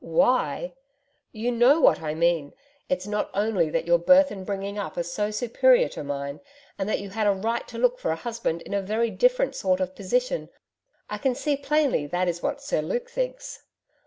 'WHY! 0.03 0.73
You 1.31 1.51
know 1.51 1.79
what 1.79 2.01
I 2.01 2.15
mean. 2.15 2.53
It's 2.89 3.05
not 3.05 3.29
only 3.35 3.69
that 3.69 3.85
your 3.85 3.99
birth 3.99 4.31
and 4.31 4.43
bringing 4.43 4.79
up 4.79 4.97
are 4.97 5.03
so 5.03 5.29
superior 5.29 5.87
to 5.89 6.03
mine, 6.03 6.39
and 6.79 6.89
that 6.89 6.99
you 6.99 7.11
had 7.11 7.27
a 7.27 7.31
right 7.31 7.67
to 7.67 7.77
look 7.77 7.99
for 7.99 8.09
a 8.09 8.15
husband 8.15 8.63
in 8.63 8.73
a 8.73 8.81
very 8.81 9.11
different 9.11 9.53
sort 9.53 9.79
of 9.79 9.93
position 9.93 10.49
I 11.07 11.19
can 11.19 11.35
see 11.35 11.55
plainly 11.55 12.07
that 12.07 12.27
is 12.27 12.41
what 12.41 12.63
Sir 12.63 12.81
Luke 12.81 13.11
thinks....' 13.11 13.61